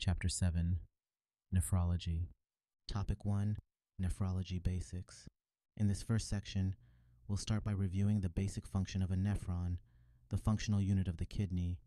Chapter 0.00 0.30
7 0.30 0.78
Nephrology. 1.54 2.28
Topic 2.90 3.26
1 3.26 3.58
Nephrology 4.00 4.62
Basics. 4.62 5.28
In 5.76 5.88
this 5.88 6.02
first 6.02 6.26
section, 6.26 6.74
we'll 7.28 7.36
start 7.36 7.64
by 7.64 7.72
reviewing 7.72 8.22
the 8.22 8.30
basic 8.30 8.66
function 8.66 9.02
of 9.02 9.10
a 9.10 9.14
nephron, 9.14 9.76
the 10.30 10.38
functional 10.38 10.80
unit 10.80 11.06
of 11.06 11.18
the 11.18 11.26
kidney. 11.26 11.80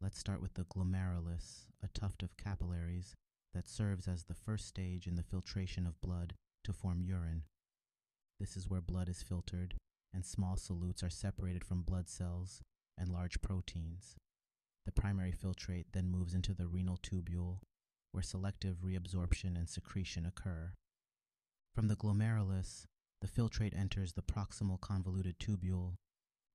Let's 0.00 0.18
start 0.18 0.42
with 0.42 0.54
the 0.54 0.64
glomerulus, 0.64 1.66
a 1.84 1.88
tuft 1.96 2.24
of 2.24 2.36
capillaries 2.36 3.14
that 3.54 3.68
serves 3.68 4.08
as 4.08 4.24
the 4.24 4.34
first 4.34 4.66
stage 4.66 5.06
in 5.06 5.14
the 5.14 5.22
filtration 5.22 5.86
of 5.86 6.00
blood 6.00 6.34
to 6.64 6.72
form 6.72 7.00
urine. 7.00 7.44
This 8.40 8.56
is 8.56 8.68
where 8.68 8.80
blood 8.80 9.08
is 9.08 9.22
filtered, 9.22 9.74
and 10.12 10.26
small 10.26 10.56
solutes 10.56 11.04
are 11.04 11.10
separated 11.10 11.62
from 11.62 11.82
blood 11.82 12.08
cells 12.08 12.60
and 12.98 13.08
large 13.08 13.40
proteins. 13.40 14.16
The 14.84 14.92
primary 14.92 15.32
filtrate 15.32 15.86
then 15.92 16.10
moves 16.10 16.34
into 16.34 16.54
the 16.54 16.66
renal 16.66 16.98
tubule, 16.98 17.60
where 18.10 18.22
selective 18.22 18.78
reabsorption 18.84 19.56
and 19.56 19.68
secretion 19.68 20.26
occur. 20.26 20.72
From 21.74 21.88
the 21.88 21.96
glomerulus, 21.96 22.86
the 23.20 23.28
filtrate 23.28 23.78
enters 23.78 24.12
the 24.12 24.22
proximal 24.22 24.80
convoluted 24.80 25.38
tubule. 25.38 25.94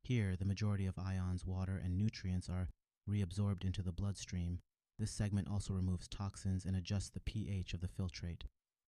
Here, 0.04 0.36
the 0.36 0.46
majority 0.46 0.86
of 0.86 1.00
ions, 1.00 1.46
water, 1.46 1.82
and 1.84 1.98
nutrients 1.98 2.50
are 2.50 2.70
reabsorbed 3.10 3.64
into 3.64 3.82
the 3.82 3.92
bloodstream. 3.94 4.60
This 5.00 5.12
segment 5.12 5.48
also 5.50 5.74
removes 5.74 6.08
toxins 6.08 6.66
and 6.66 6.76
adjusts 6.76 7.10
the 7.10 7.22
pH 7.22 7.74
of 7.74 7.82
the 7.82 7.88
filtrate. 7.88 8.44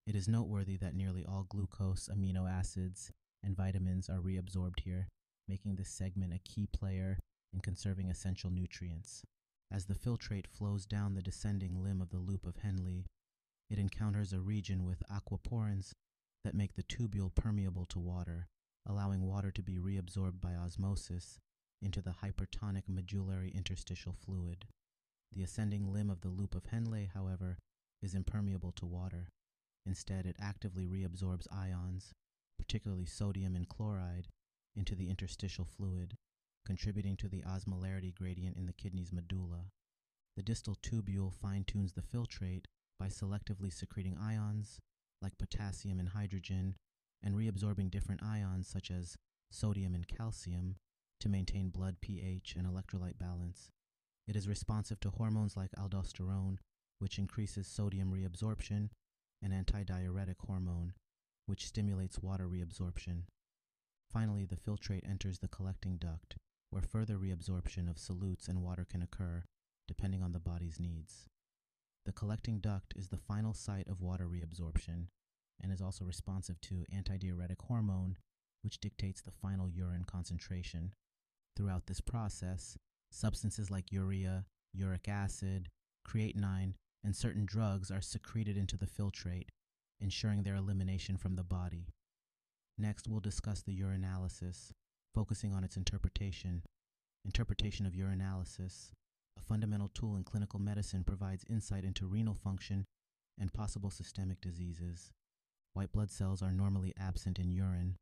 It 0.06 0.14
is 0.14 0.28
noteworthy 0.28 0.76
that 0.76 0.94
nearly 0.94 1.24
all 1.24 1.46
glucose, 1.48 2.08
amino 2.12 2.50
acids, 2.50 3.10
and 3.42 3.56
vitamins 3.56 4.08
are 4.08 4.20
reabsorbed 4.20 4.80
here, 4.80 5.08
making 5.48 5.76
this 5.76 5.88
segment 5.88 6.34
a 6.34 6.38
key 6.38 6.66
player 6.66 7.18
in 7.52 7.60
conserving 7.60 8.10
essential 8.10 8.50
nutrients. 8.50 9.24
As 9.72 9.86
the 9.86 9.94
filtrate 9.94 10.48
flows 10.48 10.84
down 10.84 11.14
the 11.14 11.22
descending 11.22 11.82
limb 11.82 12.00
of 12.00 12.10
the 12.10 12.18
loop 12.18 12.44
of 12.44 12.56
Henle, 12.56 13.04
it 13.68 13.78
encounters 13.78 14.32
a 14.32 14.40
region 14.40 14.84
with 14.84 15.02
aquaporins 15.08 15.92
that 16.42 16.54
make 16.54 16.74
the 16.74 16.82
tubule 16.82 17.32
permeable 17.34 17.86
to 17.86 18.00
water, 18.00 18.48
allowing 18.84 19.22
water 19.22 19.52
to 19.52 19.62
be 19.62 19.78
reabsorbed 19.78 20.40
by 20.40 20.54
osmosis 20.54 21.38
into 21.80 22.02
the 22.02 22.16
hypertonic 22.22 22.88
medullary 22.88 23.50
interstitial 23.50 24.12
fluid. 24.12 24.66
The 25.32 25.42
ascending 25.44 25.92
limb 25.92 26.10
of 26.10 26.22
the 26.22 26.28
loop 26.28 26.54
of 26.56 26.66
Henle, 26.66 27.06
however, 27.14 27.58
is 28.02 28.14
impermeable 28.14 28.72
to 28.72 28.86
water. 28.86 29.28
Instead, 29.86 30.26
it 30.26 30.36
actively 30.40 30.86
reabsorbs 30.86 31.46
ions, 31.52 32.12
particularly 32.58 33.06
sodium 33.06 33.54
and 33.54 33.68
chloride, 33.68 34.28
into 34.74 34.94
the 34.94 35.08
interstitial 35.08 35.64
fluid, 35.64 36.16
contributing 36.64 37.16
to 37.16 37.28
the 37.28 37.42
osmolarity 37.42 38.14
gradient 38.14 38.56
in 38.56 38.66
the 38.66 38.72
kidney's 38.72 39.12
medulla. 39.12 39.70
The 40.36 40.42
distal 40.42 40.76
tubule 40.76 41.32
fine 41.32 41.64
tunes 41.64 41.92
the 41.92 42.02
filtrate 42.02 42.64
by 42.98 43.08
selectively 43.08 43.72
secreting 43.72 44.16
ions, 44.20 44.78
like 45.22 45.38
potassium 45.38 45.98
and 45.98 46.10
hydrogen, 46.10 46.76
and 47.22 47.34
reabsorbing 47.34 47.90
different 47.90 48.22
ions 48.22 48.68
such 48.68 48.90
as 48.90 49.16
sodium 49.50 49.94
and 49.94 50.06
calcium 50.06 50.76
to 51.20 51.28
maintain 51.28 51.68
blood 51.68 51.96
pH 52.00 52.54
and 52.56 52.66
electrolyte 52.66 53.18
balance. 53.18 53.70
It 54.26 54.36
is 54.36 54.48
responsive 54.48 55.00
to 55.00 55.10
hormones 55.10 55.56
like 55.56 55.72
aldosterone, 55.72 56.58
which 56.98 57.18
increases 57.18 57.66
sodium 57.66 58.12
reabsorption, 58.12 58.90
and 59.42 59.52
antidiuretic 59.52 60.36
hormone, 60.46 60.92
which 61.46 61.66
stimulates 61.66 62.20
water 62.20 62.46
reabsorption. 62.46 63.22
Finally, 64.12 64.44
the 64.44 64.56
filtrate 64.56 65.08
enters 65.08 65.38
the 65.38 65.48
collecting 65.48 65.96
duct, 65.96 66.36
where 66.70 66.82
further 66.82 67.16
reabsorption 67.16 67.88
of 67.88 67.96
solutes 67.96 68.48
and 68.48 68.62
water 68.62 68.86
can 68.88 69.02
occur, 69.02 69.44
depending 69.88 70.22
on 70.22 70.32
the 70.32 70.40
body's 70.40 70.78
needs. 70.80 71.28
The 72.06 72.12
collecting 72.12 72.60
duct 72.60 72.94
is 72.96 73.08
the 73.08 73.18
final 73.18 73.52
site 73.52 73.88
of 73.88 74.00
water 74.00 74.26
reabsorption 74.26 75.06
and 75.62 75.72
is 75.72 75.82
also 75.82 76.04
responsive 76.04 76.60
to 76.62 76.86
antidiuretic 76.94 77.60
hormone, 77.66 78.16
which 78.62 78.80
dictates 78.80 79.20
the 79.20 79.30
final 79.30 79.68
urine 79.68 80.04
concentration. 80.04 80.94
Throughout 81.56 81.86
this 81.86 82.00
process, 82.00 82.78
substances 83.10 83.70
like 83.70 83.92
urea, 83.92 84.46
uric 84.72 85.08
acid, 85.08 85.68
creatinine, 86.08 86.74
and 87.04 87.14
certain 87.14 87.44
drugs 87.44 87.90
are 87.90 88.00
secreted 88.00 88.56
into 88.56 88.76
the 88.76 88.86
filtrate, 88.86 89.48
ensuring 90.00 90.42
their 90.42 90.54
elimination 90.54 91.16
from 91.16 91.36
the 91.36 91.44
body. 91.44 91.88
Next, 92.78 93.08
we'll 93.08 93.20
discuss 93.20 93.62
the 93.62 93.78
urinalysis, 93.78 94.72
focusing 95.14 95.52
on 95.52 95.64
its 95.64 95.76
interpretation. 95.76 96.62
Interpretation 97.24 97.86
of 97.86 97.92
urinalysis, 97.92 98.92
a 99.36 99.42
fundamental 99.42 99.90
tool 99.92 100.16
in 100.16 100.24
clinical 100.24 100.58
medicine, 100.60 101.04
provides 101.04 101.44
insight 101.50 101.84
into 101.84 102.06
renal 102.06 102.34
function 102.34 102.84
and 103.38 103.52
possible 103.52 103.90
systemic 103.90 104.40
diseases. 104.40 105.10
White 105.74 105.92
blood 105.92 106.10
cells 106.10 106.42
are 106.42 106.52
normally 106.52 106.94
absent 106.98 107.38
in 107.38 107.50
urine. 107.50 107.96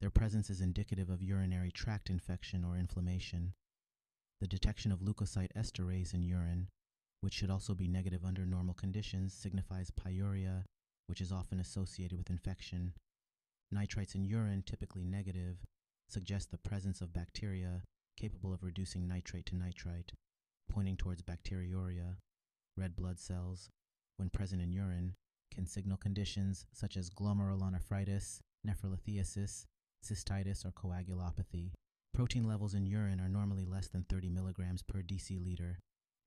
Their 0.00 0.10
presence 0.10 0.50
is 0.50 0.60
indicative 0.60 1.08
of 1.08 1.22
urinary 1.22 1.70
tract 1.70 2.10
infection 2.10 2.64
or 2.64 2.76
inflammation. 2.76 3.54
The 4.40 4.46
detection 4.46 4.92
of 4.92 5.00
leukocyte 5.00 5.52
esterase 5.56 6.12
in 6.12 6.22
urine, 6.22 6.68
which 7.22 7.34
should 7.34 7.50
also 7.50 7.74
be 7.74 7.88
negative 7.88 8.24
under 8.24 8.44
normal 8.44 8.74
conditions, 8.74 9.32
signifies 9.32 9.90
pyuria, 9.90 10.64
which 11.06 11.20
is 11.20 11.32
often 11.32 11.58
associated 11.58 12.18
with 12.18 12.28
infection. 12.28 12.92
Nitrites 13.74 14.14
in 14.14 14.24
urine, 14.24 14.62
typically 14.66 15.04
negative, 15.04 15.56
suggest 16.08 16.50
the 16.50 16.58
presence 16.58 17.00
of 17.00 17.12
bacteria 17.12 17.82
capable 18.16 18.52
of 18.52 18.62
reducing 18.62 19.06
nitrate 19.06 19.46
to 19.46 19.56
nitrite, 19.56 20.12
pointing 20.70 20.96
towards 20.96 21.22
bacteriuria. 21.22 22.16
Red 22.76 22.96
blood 22.96 23.18
cells, 23.18 23.70
when 24.16 24.30
present 24.30 24.60
in 24.62 24.72
urine, 24.72 25.14
can 25.52 25.66
signal 25.66 25.96
conditions 25.96 26.66
such 26.72 26.96
as 26.96 27.10
glomerulonephritis, 27.10 28.40
nephrolithiasis, 28.66 29.64
cystitis, 30.04 30.64
or 30.64 30.72
coagulopathy. 30.72 31.72
Protein 32.12 32.44
levels 32.44 32.74
in 32.74 32.86
urine 32.86 33.20
are 33.20 33.28
normally 33.28 33.64
less 33.64 33.88
than 33.88 34.04
30 34.08 34.28
milligrams 34.30 34.82
per 34.82 35.02
deciliter. 35.02 35.76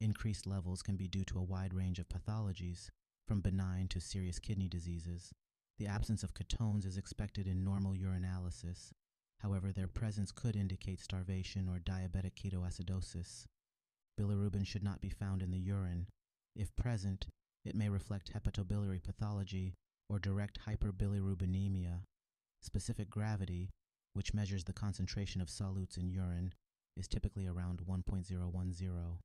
Increased 0.02 0.48
levels 0.48 0.82
can 0.82 0.96
be 0.96 1.08
due 1.08 1.24
to 1.26 1.40
a 1.40 1.44
wide 1.44 1.74
range 1.74 2.00
of 2.00 2.08
pathologies, 2.10 2.90
from 3.28 3.42
benign 3.42 3.88
to 3.90 4.00
serious 4.00 4.40
kidney 4.40 4.68
diseases. 4.68 5.32
The 5.78 5.88
absence 5.88 6.24
of 6.24 6.34
ketones 6.34 6.86
is 6.86 6.98
expected 6.98 7.48
in 7.48 7.64
normal 7.64 7.94
urinalysis. 7.94 8.92
However, 9.42 9.72
their 9.72 9.88
presence 9.88 10.32
could 10.32 10.56
indicate 10.56 11.00
starvation 11.00 11.70
or 11.70 11.80
diabetic 11.80 12.36
ketoacidosis. 12.36 13.46
Bilirubin 14.20 14.66
should 14.66 14.84
not 14.84 15.02
be 15.02 15.10
found 15.10 15.42
in 15.42 15.52
the 15.52 15.60
urine. 15.60 16.08
If 16.56 16.76
present, 16.76 17.28
it 17.64 17.76
may 17.76 17.90
reflect 17.90 18.34
hepatobiliary 18.34 19.02
pathology 19.02 19.76
or 20.10 20.20
direct 20.20 20.60
hyperbilirubinemia. 20.68 22.02
Specific 22.62 23.10
gravity, 23.10 23.70
which 24.14 24.34
measures 24.34 24.66
the 24.66 24.74
concentration 24.74 25.40
of 25.40 25.48
solutes 25.48 25.98
in 25.98 26.10
urine, 26.10 26.54
is 26.98 27.08
typically 27.08 27.48
around 27.48 27.82
1.010. 27.88 29.18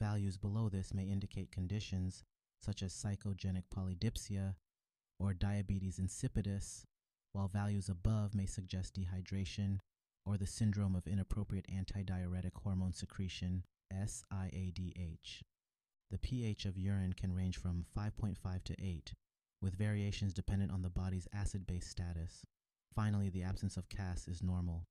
Values 0.00 0.36
below 0.36 0.68
this 0.68 0.92
may 0.92 1.04
indicate 1.04 1.52
conditions 1.52 2.22
such 2.60 2.82
as 2.82 2.92
psychogenic 2.92 3.64
polydipsia 3.74 4.56
or 5.18 5.32
diabetes 5.32 5.98
insipidus, 5.98 6.84
while 7.32 7.48
values 7.48 7.88
above 7.88 8.34
may 8.34 8.46
suggest 8.46 8.94
dehydration 8.94 9.78
or 10.24 10.36
the 10.36 10.46
syndrome 10.46 10.94
of 10.94 11.06
inappropriate 11.06 11.66
antidiuretic 11.68 12.52
hormone 12.62 12.92
secretion, 12.92 13.64
SIADH. 13.92 15.42
The 16.10 16.18
pH 16.18 16.66
of 16.66 16.78
urine 16.78 17.14
can 17.14 17.32
range 17.32 17.56
from 17.56 17.86
5.5 17.96 18.64
to 18.64 18.74
8, 18.78 19.14
with 19.60 19.74
variations 19.78 20.34
dependent 20.34 20.70
on 20.70 20.82
the 20.82 20.90
body's 20.90 21.26
acid 21.32 21.66
base 21.66 21.88
status. 21.88 22.44
Finally, 22.94 23.30
the 23.30 23.42
absence 23.42 23.76
of 23.76 23.88
casts 23.88 24.28
is 24.28 24.42
normal. 24.42 24.84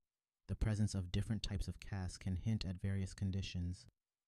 The 0.48 0.56
presence 0.56 0.94
of 0.94 1.12
different 1.12 1.42
types 1.42 1.68
of 1.68 1.78
casts 1.78 2.18
can 2.18 2.36
hint 2.36 2.64
at 2.68 2.82
various 2.82 3.14
conditions. 3.14 3.86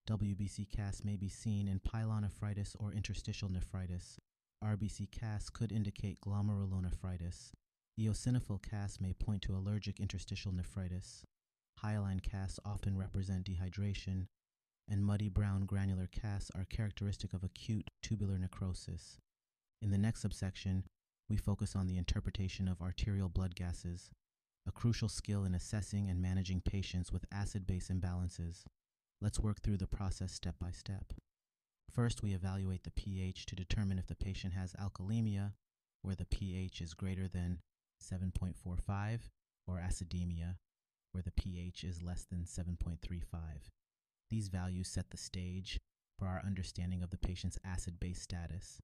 WBC 0.09 0.71
casts 0.71 1.05
may 1.05 1.17
be 1.17 1.29
seen 1.29 1.67
in 1.67 1.81
pyelonephritis 1.81 2.77
or 2.79 2.93
interstitial 2.93 3.49
nephritis. 3.49 4.19
RBC 4.63 5.11
casts 5.11 5.51
could 5.51 5.73
indicate 5.73 6.21
glomerulonephritis. 6.21 7.51
Eosinophil 7.99 8.61
casts 8.61 9.01
may 9.01 9.13
point 9.13 9.43
to 9.43 9.55
allergic 9.55 10.01
interstitial 10.01 10.51
nephritis. 10.51 11.25
Hyaline 11.79 12.21
casts 12.21 12.59
often 12.65 12.97
represent 12.97 13.47
dehydration, 13.47 14.27
and 14.89 15.05
muddy 15.05 15.29
brown 15.29 15.65
granular 15.65 16.09
casts 16.09 16.51
are 16.57 16.65
characteristic 16.65 17.33
of 17.33 17.45
acute 17.45 17.91
tubular 18.03 18.37
necrosis. 18.37 19.19
In 19.81 19.91
the 19.91 19.99
next 19.99 20.23
subsection, 20.23 20.85
we 21.29 21.37
focus 21.37 21.77
on 21.77 21.87
the 21.87 21.97
interpretation 21.97 22.67
of 22.67 22.83
arterial 22.83 23.29
blood 23.29 23.55
gases, 23.55 24.11
a 24.67 24.73
crucial 24.73 25.09
skill 25.09 25.45
in 25.45 25.55
assessing 25.55 26.09
and 26.09 26.21
managing 26.21 26.61
patients 26.61 27.13
with 27.13 27.27
acid 27.31 27.67
base 27.67 27.89
imbalances. 27.89 28.65
Let's 29.21 29.39
work 29.39 29.63
through 29.63 29.79
the 29.79 29.87
process 29.87 30.33
step 30.33 30.57
by 30.61 30.73
step. 30.73 31.13
First, 31.93 32.23
we 32.23 32.35
evaluate 32.35 32.83
the 32.83 32.91
pH 32.91 33.47
to 33.47 33.55
determine 33.55 33.99
if 33.99 34.09
the 34.09 34.17
patient 34.17 34.53
has 34.55 34.75
alkalemia, 34.75 35.53
where 36.03 36.17
the 36.17 36.27
pH 36.27 36.81
is 36.81 36.93
greater 36.93 37.29
than 37.29 37.61
7.45, 38.11 39.21
or 39.67 39.77
acidemia, 39.77 40.57
where 41.13 41.23
the 41.23 41.33
pH 41.33 41.85
is 41.85 42.03
less 42.03 42.25
than 42.25 42.45
7.35. 42.45 43.23
These 44.31 44.49
values 44.49 44.89
set 44.89 45.11
the 45.11 45.17
stage 45.17 45.81
for 46.19 46.27
our 46.27 46.43
understanding 46.45 47.03
of 47.03 47.11
the 47.11 47.19
patient's 47.19 47.59
acid 47.65 47.99
base 48.01 48.21
status. 48.21 48.81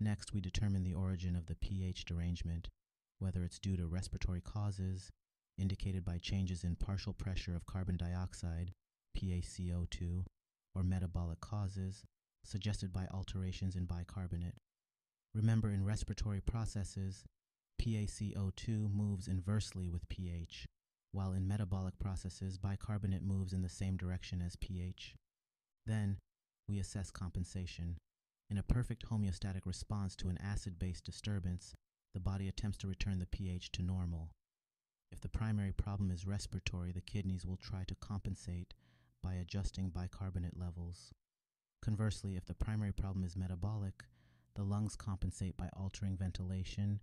Next, 0.00 0.32
we 0.32 0.40
determine 0.40 0.82
the 0.82 0.94
origin 0.94 1.36
of 1.36 1.46
the 1.46 1.54
pH 1.54 2.04
derangement, 2.04 2.68
whether 3.18 3.44
it's 3.44 3.58
due 3.58 3.76
to 3.76 3.86
respiratory 3.86 4.40
causes, 4.40 5.10
indicated 5.56 6.04
by 6.04 6.18
changes 6.18 6.64
in 6.64 6.76
partial 6.76 7.12
pressure 7.12 7.54
of 7.54 7.66
carbon 7.66 7.96
dioxide, 7.96 8.72
PaCO2, 9.16 10.24
or 10.74 10.82
metabolic 10.82 11.40
causes, 11.40 12.04
suggested 12.44 12.92
by 12.92 13.06
alterations 13.12 13.76
in 13.76 13.84
bicarbonate. 13.84 14.56
Remember, 15.34 15.70
in 15.70 15.84
respiratory 15.84 16.40
processes, 16.40 17.24
PaCO2 17.80 18.92
moves 18.92 19.28
inversely 19.28 19.88
with 19.88 20.08
pH, 20.08 20.66
while 21.12 21.32
in 21.32 21.46
metabolic 21.46 21.98
processes, 21.98 22.58
bicarbonate 22.58 23.22
moves 23.22 23.52
in 23.52 23.62
the 23.62 23.68
same 23.68 23.96
direction 23.96 24.40
as 24.40 24.56
pH. 24.56 25.14
Then, 25.86 26.18
we 26.68 26.78
assess 26.78 27.10
compensation. 27.10 27.98
In 28.50 28.58
a 28.58 28.62
perfect 28.62 29.06
homeostatic 29.08 29.66
response 29.66 30.16
to 30.16 30.28
an 30.28 30.38
acid 30.42 30.78
base 30.78 31.00
disturbance, 31.00 31.74
the 32.14 32.20
body 32.20 32.48
attempts 32.48 32.78
to 32.78 32.88
return 32.88 33.18
the 33.18 33.26
pH 33.26 33.72
to 33.72 33.82
normal. 33.82 34.30
If 35.10 35.20
the 35.20 35.28
primary 35.28 35.72
problem 35.72 36.10
is 36.10 36.26
respiratory, 36.26 36.92
the 36.92 37.00
kidneys 37.00 37.46
will 37.46 37.56
try 37.56 37.84
to 37.86 37.94
compensate 37.94 38.74
by 39.22 39.34
adjusting 39.34 39.90
bicarbonate 39.90 40.58
levels. 40.58 41.12
Conversely, 41.82 42.36
if 42.36 42.46
the 42.46 42.54
primary 42.54 42.92
problem 42.92 43.24
is 43.24 43.36
metabolic, 43.36 44.04
the 44.54 44.62
lungs 44.62 44.96
compensate 44.96 45.56
by 45.56 45.68
altering 45.76 46.16
ventilation 46.16 47.00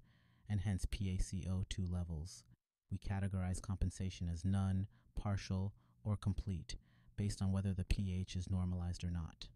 and 0.52 0.60
hence 0.60 0.86
PaCO2 0.86 1.90
levels. 1.90 2.44
We 2.92 2.98
categorize 2.98 3.62
compensation 3.62 4.30
as 4.32 4.44
none, 4.44 4.88
partial, 5.18 5.74
or 6.04 6.18
complete 6.18 6.76
based 7.18 7.42
on 7.42 7.54
whether 7.54 7.74
the 7.74 7.86
pH 7.86 8.36
is 8.36 8.52
normalized 8.52 9.04
or 9.06 9.10
not. 9.10 9.48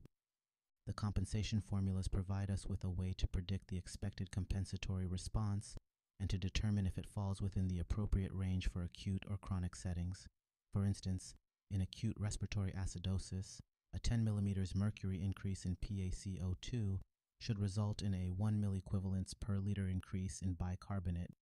The 0.88 0.94
compensation 0.94 1.62
formulas 1.62 2.08
provide 2.08 2.50
us 2.50 2.66
with 2.66 2.84
a 2.84 2.90
way 2.90 3.14
to 3.18 3.28
predict 3.28 3.68
the 3.68 3.78
expected 3.78 4.32
compensatory 4.32 5.06
response 5.06 5.76
and 6.20 6.30
to 6.30 6.38
determine 6.38 6.88
if 6.88 6.98
it 6.98 7.08
falls 7.14 7.42
within 7.42 7.68
the 7.68 7.80
appropriate 7.80 8.32
range 8.34 8.70
for 8.70 8.84
acute 8.84 9.24
or 9.30 9.38
chronic 9.38 9.76
settings. 9.76 10.28
For 10.72 10.86
instance, 10.86 11.34
in 11.72 11.82
acute 11.82 12.16
respiratory 12.18 12.72
acidosis, 12.72 13.60
a 13.94 14.00
10 14.00 14.24
millimeters 14.24 14.76
mercury 14.76 15.22
increase 15.22 15.66
in 15.66 15.76
PaCO2 15.78 17.00
should 17.40 17.60
result 17.60 18.02
in 18.02 18.14
a 18.14 18.32
1 18.32 18.62
milliequivalents 18.62 19.34
per 19.40 19.58
liter 19.58 19.88
increase 19.88 20.42
in 20.42 20.54
bicarbonate, 20.54 21.34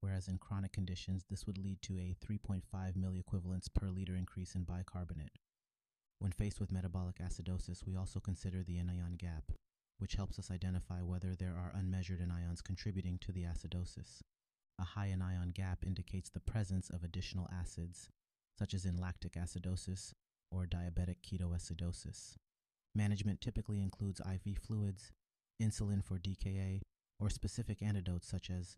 whereas 0.00 0.28
in 0.28 0.38
chronic 0.38 0.72
conditions 0.72 1.24
this 1.28 1.46
would 1.46 1.58
lead 1.58 1.80
to 1.82 1.98
a 1.98 2.16
3.5 2.24 2.62
milliequivalents 2.96 3.68
per 3.72 3.88
liter 3.88 4.16
increase 4.16 4.54
in 4.54 4.64
bicarbonate. 4.64 5.38
When 6.18 6.32
faced 6.32 6.60
with 6.60 6.72
metabolic 6.72 7.16
acidosis, 7.16 7.86
we 7.86 7.96
also 7.96 8.20
consider 8.20 8.62
the 8.62 8.78
anion 8.78 9.16
gap, 9.16 9.52
which 9.98 10.14
helps 10.14 10.38
us 10.38 10.50
identify 10.50 11.00
whether 11.00 11.34
there 11.34 11.56
are 11.56 11.72
unmeasured 11.74 12.20
anions 12.20 12.62
contributing 12.62 13.18
to 13.22 13.32
the 13.32 13.44
acidosis. 13.44 14.20
A 14.78 14.84
high 14.84 15.08
anion 15.08 15.50
gap 15.54 15.84
indicates 15.86 16.30
the 16.30 16.40
presence 16.40 16.90
of 16.90 17.04
additional 17.04 17.48
acids, 17.52 18.08
such 18.58 18.74
as 18.74 18.84
in 18.84 18.96
lactic 18.96 19.32
acidosis 19.32 20.12
or 20.50 20.66
diabetic 20.66 21.16
ketoacidosis. 21.22 22.36
Management 22.94 23.40
typically 23.40 23.80
includes 23.80 24.20
IV 24.20 24.58
fluids, 24.58 25.12
insulin 25.60 26.02
for 26.04 26.18
DKA, 26.18 26.80
or 27.20 27.30
specific 27.30 27.82
antidotes 27.82 28.28
such 28.28 28.50
as 28.50 28.76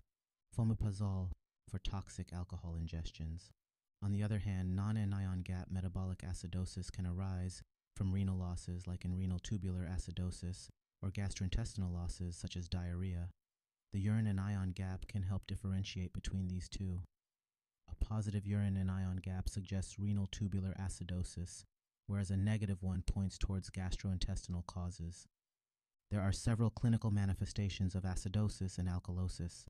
fomepizole 0.56 1.30
for 1.68 1.78
toxic 1.78 2.32
alcohol 2.32 2.76
ingestions. 2.78 3.50
On 4.02 4.12
the 4.12 4.22
other 4.22 4.40
hand, 4.40 4.74
non-anion 4.74 5.42
gap 5.42 5.68
metabolic 5.70 6.18
acidosis 6.18 6.90
can 6.90 7.06
arise 7.06 7.62
from 7.96 8.12
renal 8.12 8.36
losses 8.36 8.86
like 8.86 9.04
in 9.04 9.16
renal 9.16 9.38
tubular 9.38 9.86
acidosis 9.86 10.68
or 11.02 11.10
gastrointestinal 11.10 11.92
losses 11.92 12.36
such 12.36 12.56
as 12.56 12.68
diarrhea. 12.68 13.28
The 13.92 14.00
urine 14.00 14.26
anion 14.26 14.72
gap 14.72 15.06
can 15.06 15.22
help 15.22 15.46
differentiate 15.46 16.12
between 16.12 16.48
these 16.48 16.68
two. 16.68 17.00
A 17.90 18.04
positive 18.04 18.46
urine 18.46 18.76
anion 18.76 19.20
gap 19.22 19.48
suggests 19.48 19.98
renal 19.98 20.28
tubular 20.32 20.74
acidosis, 20.80 21.64
whereas 22.06 22.30
a 22.30 22.36
negative 22.36 22.82
one 22.82 23.02
points 23.02 23.38
towards 23.38 23.70
gastrointestinal 23.70 24.66
causes. 24.66 25.26
There 26.12 26.20
are 26.20 26.30
several 26.30 26.68
clinical 26.68 27.10
manifestations 27.10 27.94
of 27.94 28.02
acidosis 28.02 28.76
and 28.76 28.86
alkalosis. 28.86 29.64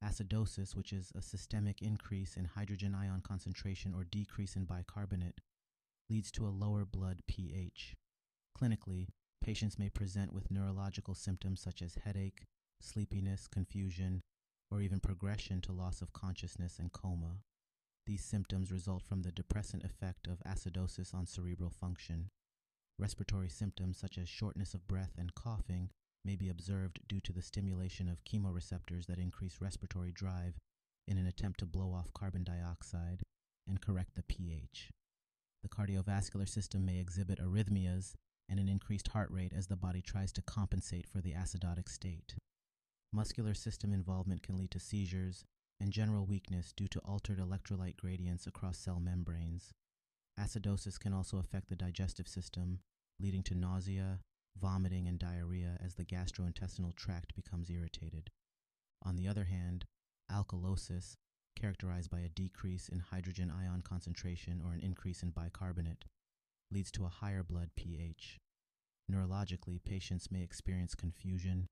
Acidosis, 0.00 0.76
which 0.76 0.92
is 0.92 1.10
a 1.18 1.20
systemic 1.20 1.82
increase 1.82 2.36
in 2.36 2.44
hydrogen 2.44 2.94
ion 2.94 3.20
concentration 3.20 3.92
or 3.92 4.04
decrease 4.04 4.54
in 4.54 4.64
bicarbonate, 4.64 5.40
leads 6.08 6.30
to 6.30 6.46
a 6.46 6.54
lower 6.54 6.84
blood 6.84 7.22
pH. 7.26 7.96
Clinically, 8.56 9.08
patients 9.42 9.76
may 9.76 9.88
present 9.88 10.32
with 10.32 10.52
neurological 10.52 11.16
symptoms 11.16 11.60
such 11.60 11.82
as 11.82 11.96
headache, 12.04 12.44
sleepiness, 12.80 13.48
confusion, 13.48 14.20
or 14.70 14.80
even 14.80 15.00
progression 15.00 15.60
to 15.62 15.72
loss 15.72 16.00
of 16.00 16.12
consciousness 16.12 16.78
and 16.78 16.92
coma. 16.92 17.38
These 18.06 18.22
symptoms 18.22 18.70
result 18.70 19.02
from 19.02 19.22
the 19.22 19.32
depressant 19.32 19.82
effect 19.82 20.28
of 20.28 20.44
acidosis 20.46 21.12
on 21.12 21.26
cerebral 21.26 21.70
function. 21.70 22.28
Respiratory 22.98 23.48
symptoms 23.48 23.98
such 23.98 24.18
as 24.18 24.28
shortness 24.28 24.74
of 24.74 24.88
breath 24.88 25.12
and 25.18 25.34
coughing 25.34 25.90
may 26.24 26.34
be 26.34 26.48
observed 26.48 27.00
due 27.08 27.20
to 27.20 27.32
the 27.32 27.42
stimulation 27.42 28.08
of 28.08 28.24
chemoreceptors 28.24 29.06
that 29.06 29.18
increase 29.18 29.60
respiratory 29.60 30.10
drive 30.12 30.58
in 31.06 31.16
an 31.16 31.26
attempt 31.26 31.60
to 31.60 31.66
blow 31.66 31.92
off 31.92 32.12
carbon 32.12 32.42
dioxide 32.44 33.22
and 33.68 33.80
correct 33.80 34.14
the 34.16 34.22
pH. 34.22 34.90
The 35.62 35.68
cardiovascular 35.68 36.48
system 36.48 36.84
may 36.84 36.98
exhibit 36.98 37.38
arrhythmias 37.40 38.14
and 38.48 38.58
an 38.58 38.68
increased 38.68 39.08
heart 39.08 39.30
rate 39.30 39.52
as 39.56 39.66
the 39.66 39.76
body 39.76 40.02
tries 40.02 40.32
to 40.32 40.42
compensate 40.42 41.06
for 41.06 41.20
the 41.20 41.32
acidotic 41.32 41.88
state. 41.88 42.34
Muscular 43.12 43.54
system 43.54 43.92
involvement 43.92 44.42
can 44.42 44.56
lead 44.56 44.70
to 44.72 44.80
seizures 44.80 45.44
and 45.80 45.92
general 45.92 46.26
weakness 46.26 46.72
due 46.76 46.88
to 46.88 47.00
altered 47.00 47.38
electrolyte 47.38 47.96
gradients 47.96 48.46
across 48.46 48.78
cell 48.78 49.00
membranes. 49.00 49.72
Acidosis 50.38 50.98
can 50.98 51.12
also 51.12 51.38
affect 51.38 51.68
the 51.68 51.76
digestive 51.76 52.28
system, 52.28 52.80
leading 53.20 53.42
to 53.42 53.54
nausea, 53.54 54.20
vomiting, 54.56 55.08
and 55.08 55.18
diarrhea 55.18 55.78
as 55.84 55.94
the 55.94 56.04
gastrointestinal 56.04 56.94
tract 56.94 57.34
becomes 57.34 57.70
irritated. 57.70 58.30
On 59.04 59.16
the 59.16 59.26
other 59.26 59.44
hand, 59.44 59.84
alkalosis, 60.30 61.14
characterized 61.56 62.10
by 62.10 62.20
a 62.20 62.28
decrease 62.28 62.88
in 62.88 63.00
hydrogen 63.00 63.50
ion 63.50 63.82
concentration 63.82 64.62
or 64.64 64.72
an 64.72 64.80
increase 64.80 65.22
in 65.22 65.30
bicarbonate, 65.30 66.04
leads 66.70 66.90
to 66.92 67.04
a 67.04 67.08
higher 67.08 67.42
blood 67.42 67.70
pH. 67.76 68.38
Neurologically, 69.10 69.82
patients 69.82 70.30
may 70.30 70.42
experience 70.42 70.94
confusion, 70.94 71.66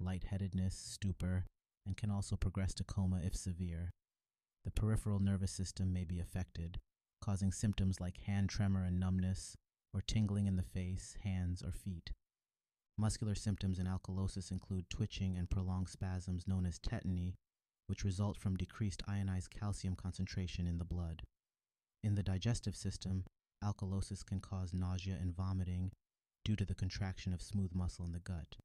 lightheadedness, 0.00 0.74
stupor, 0.74 1.46
and 1.86 1.96
can 1.96 2.10
also 2.10 2.36
progress 2.36 2.74
to 2.74 2.84
coma 2.84 3.20
if 3.22 3.34
severe. 3.34 3.90
The 4.64 4.70
peripheral 4.70 5.20
nervous 5.20 5.52
system 5.52 5.92
may 5.92 6.04
be 6.04 6.20
affected, 6.20 6.78
causing 7.20 7.52
symptoms 7.52 8.00
like 8.00 8.18
hand 8.18 8.48
tremor 8.48 8.84
and 8.84 8.98
numbness, 8.98 9.56
or 9.92 10.00
tingling 10.00 10.46
in 10.46 10.56
the 10.56 10.62
face, 10.62 11.16
hands, 11.22 11.62
or 11.62 11.72
feet. 11.72 12.10
Muscular 12.96 13.34
symptoms 13.34 13.78
in 13.78 13.86
alkalosis 13.86 14.50
include 14.50 14.90
twitching 14.90 15.36
and 15.36 15.50
prolonged 15.50 15.88
spasms 15.88 16.46
known 16.46 16.66
as 16.66 16.78
tetany, 16.78 17.34
which 17.86 18.04
result 18.04 18.36
from 18.36 18.56
decreased 18.56 19.02
ionized 19.08 19.50
calcium 19.50 19.96
concentration 19.96 20.66
in 20.66 20.78
the 20.78 20.84
blood. 20.84 21.22
In 22.02 22.14
the 22.14 22.22
digestive 22.22 22.76
system, 22.76 23.24
alkalosis 23.64 24.24
can 24.24 24.40
cause 24.40 24.72
nausea 24.72 25.16
and 25.20 25.34
vomiting 25.34 25.92
due 26.44 26.56
to 26.56 26.64
the 26.64 26.74
contraction 26.74 27.32
of 27.32 27.42
smooth 27.42 27.74
muscle 27.74 28.04
in 28.04 28.12
the 28.12 28.18
gut. 28.20 28.56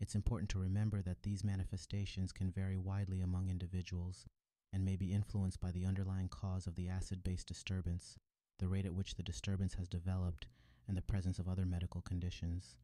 It's 0.00 0.14
important 0.14 0.50
to 0.50 0.58
remember 0.58 1.02
that 1.02 1.22
these 1.22 1.44
manifestations 1.44 2.32
can 2.32 2.50
vary 2.50 2.76
widely 2.76 3.20
among 3.20 3.50
individuals 3.50 4.26
and 4.72 4.84
may 4.84 4.96
be 4.96 5.12
influenced 5.12 5.60
by 5.60 5.70
the 5.70 5.84
underlying 5.84 6.28
cause 6.28 6.66
of 6.66 6.74
the 6.74 6.88
acid 6.88 7.22
base 7.22 7.44
disturbance, 7.44 8.18
the 8.58 8.68
rate 8.68 8.86
at 8.86 8.94
which 8.94 9.14
the 9.14 9.22
disturbance 9.22 9.74
has 9.74 9.88
developed, 9.88 10.46
and 10.88 10.96
the 10.96 11.02
presence 11.02 11.38
of 11.38 11.48
other 11.48 11.66
medical 11.66 12.00
conditions. 12.00 12.76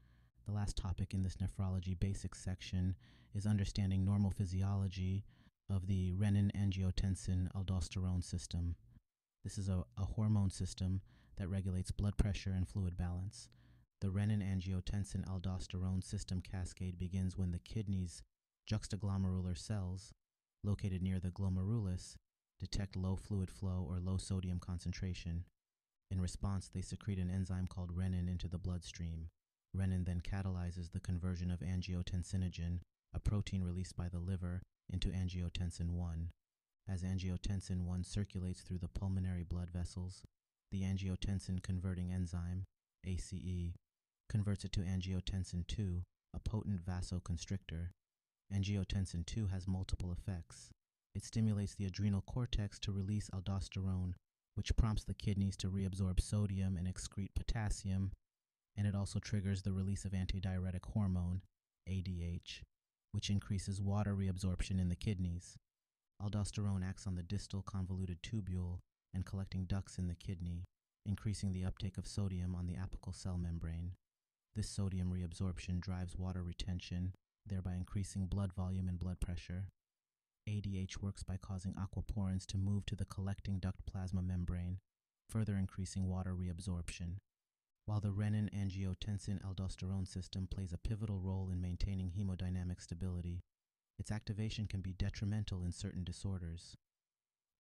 The 0.46 0.52
last 0.52 0.76
topic 0.76 1.14
in 1.14 1.22
this 1.22 1.36
nephrology 1.36 1.98
basics 1.98 2.42
section 2.42 2.94
is 3.34 3.46
understanding 3.46 4.04
normal 4.04 4.30
physiology 4.30 5.24
of 5.70 5.86
the 5.86 6.12
renin 6.12 6.50
angiotensin 6.56 7.48
aldosterone 7.52 8.24
system. 8.24 8.74
This 9.44 9.58
is 9.58 9.68
a, 9.68 9.84
a 9.98 10.04
hormone 10.04 10.50
system 10.50 11.02
that 11.36 11.48
regulates 11.48 11.90
blood 11.90 12.16
pressure 12.16 12.50
and 12.50 12.66
fluid 12.66 12.96
balance. 12.96 13.48
The 14.00 14.08
renin 14.08 14.42
angiotensin 14.42 15.24
aldosterone 15.26 16.02
system 16.02 16.40
cascade 16.40 16.98
begins 16.98 17.36
when 17.36 17.52
the 17.52 17.58
kidney's 17.58 18.22
juxtaglomerular 18.70 19.56
cells, 19.56 20.12
located 20.64 21.02
near 21.02 21.18
the 21.18 21.30
glomerulus, 21.30 22.16
detect 22.58 22.96
low 22.96 23.16
fluid 23.16 23.50
flow 23.50 23.86
or 23.88 24.00
low 24.00 24.16
sodium 24.16 24.58
concentration. 24.58 25.44
In 26.10 26.20
response, 26.20 26.68
they 26.68 26.80
secrete 26.80 27.18
an 27.18 27.30
enzyme 27.30 27.66
called 27.66 27.94
renin 27.94 28.28
into 28.28 28.48
the 28.48 28.58
bloodstream. 28.58 29.28
Renin 29.76 30.06
then 30.06 30.20
catalyzes 30.20 30.90
the 30.90 31.00
conversion 31.00 31.50
of 31.50 31.60
angiotensinogen, 31.60 32.80
a 33.14 33.20
protein 33.20 33.62
released 33.62 33.96
by 33.96 34.08
the 34.08 34.18
liver, 34.18 34.62
into 34.90 35.08
angiotensin 35.08 35.90
1. 35.90 36.30
As 36.88 37.02
angiotensin 37.02 37.84
1 37.84 38.04
circulates 38.04 38.62
through 38.62 38.78
the 38.78 38.88
pulmonary 38.88 39.44
blood 39.44 39.70
vessels, 39.70 40.24
the 40.72 40.82
angiotensin 40.82 41.62
converting 41.62 42.10
enzyme, 42.10 42.64
ACE, 43.06 43.74
converts 44.28 44.64
it 44.64 44.72
to 44.72 44.80
angiotensin 44.80 45.64
II, 45.78 46.02
a 46.34 46.40
potent 46.40 46.84
vasoconstrictor. 46.84 47.90
Angiotensin 48.52 49.24
II 49.36 49.46
has 49.52 49.68
multiple 49.68 50.12
effects. 50.12 50.70
It 51.14 51.24
stimulates 51.24 51.74
the 51.74 51.86
adrenal 51.86 52.22
cortex 52.22 52.78
to 52.80 52.92
release 52.92 53.30
aldosterone, 53.30 54.14
which 54.54 54.76
prompts 54.76 55.04
the 55.04 55.14
kidneys 55.14 55.56
to 55.58 55.70
reabsorb 55.70 56.20
sodium 56.20 56.76
and 56.76 56.86
excrete 56.86 57.34
potassium, 57.34 58.12
and 58.76 58.86
it 58.86 58.94
also 58.94 59.18
triggers 59.18 59.62
the 59.62 59.72
release 59.72 60.04
of 60.04 60.12
antidiuretic 60.12 60.84
hormone, 60.92 61.42
ADH, 61.88 62.62
which 63.12 63.30
increases 63.30 63.80
water 63.80 64.14
reabsorption 64.14 64.80
in 64.80 64.88
the 64.88 64.96
kidneys. 64.96 65.56
Aldosterone 66.22 66.88
acts 66.88 67.06
on 67.06 67.14
the 67.14 67.22
distal 67.22 67.62
convoluted 67.62 68.22
tubule 68.22 68.80
and 69.14 69.24
collecting 69.24 69.64
ducts 69.64 69.98
in 69.98 70.08
the 70.08 70.14
kidney, 70.14 70.64
increasing 71.06 71.52
the 71.52 71.64
uptake 71.64 71.98
of 71.98 72.06
sodium 72.06 72.54
on 72.54 72.66
the 72.66 72.74
apical 72.74 73.14
cell 73.14 73.38
membrane. 73.38 73.92
This 74.54 74.68
sodium 74.68 75.12
reabsorption 75.12 75.80
drives 75.80 76.16
water 76.16 76.42
retention, 76.42 77.12
thereby 77.48 77.74
increasing 77.74 78.26
blood 78.26 78.52
volume 78.52 78.88
and 78.88 78.98
blood 78.98 79.20
pressure. 79.20 79.68
ADH 80.48 81.02
works 81.02 81.22
by 81.22 81.36
causing 81.36 81.74
aquaporins 81.74 82.46
to 82.46 82.56
move 82.56 82.86
to 82.86 82.96
the 82.96 83.04
collecting 83.04 83.58
duct 83.58 83.84
plasma 83.86 84.22
membrane, 84.22 84.78
further 85.28 85.56
increasing 85.56 86.08
water 86.08 86.34
reabsorption. 86.34 87.16
While 87.84 88.00
the 88.00 88.12
renin 88.12 88.50
angiotensin 88.54 89.40
aldosterone 89.42 90.06
system 90.06 90.46
plays 90.50 90.72
a 90.72 90.78
pivotal 90.78 91.20
role 91.20 91.50
in 91.50 91.60
maintaining 91.60 92.10
hemodynamic 92.10 92.80
stability, 92.80 93.42
its 93.98 94.10
activation 94.10 94.66
can 94.66 94.80
be 94.80 94.92
detrimental 94.92 95.64
in 95.64 95.72
certain 95.72 96.04
disorders. 96.04 96.76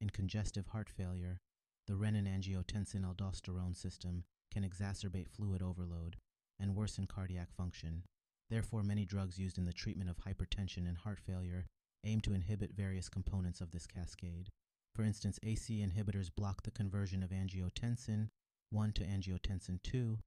In 0.00 0.10
congestive 0.10 0.68
heart 0.68 0.88
failure, 0.88 1.40
the 1.86 1.94
renin 1.94 2.28
angiotensin 2.28 3.04
aldosterone 3.04 3.74
system 3.74 4.24
can 4.52 4.62
exacerbate 4.62 5.28
fluid 5.28 5.62
overload 5.62 6.16
and 6.60 6.76
worsen 6.76 7.06
cardiac 7.06 7.48
function. 7.52 8.02
Therefore, 8.50 8.82
many 8.82 9.04
drugs 9.04 9.38
used 9.38 9.58
in 9.58 9.66
the 9.66 9.72
treatment 9.72 10.08
of 10.08 10.18
hypertension 10.18 10.88
and 10.88 10.96
heart 10.96 11.20
failure 11.20 11.66
aim 12.04 12.20
to 12.22 12.32
inhibit 12.32 12.72
various 12.72 13.08
components 13.08 13.60
of 13.60 13.70
this 13.70 13.86
cascade. 13.86 14.48
For 14.94 15.02
instance, 15.04 15.38
ACE 15.42 15.68
inhibitors 15.68 16.34
block 16.34 16.62
the 16.62 16.70
conversion 16.70 17.22
of 17.22 17.30
angiotensin 17.30 18.28
1 18.70 18.92
to 18.92 19.04
angiotensin 19.04 19.82
2, 19.82 20.18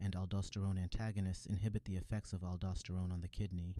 and 0.00 0.14
aldosterone 0.14 0.78
antagonists 0.78 1.46
inhibit 1.46 1.84
the 1.84 1.96
effects 1.96 2.32
of 2.32 2.40
aldosterone 2.40 3.12
on 3.12 3.20
the 3.20 3.28
kidney. 3.28 3.76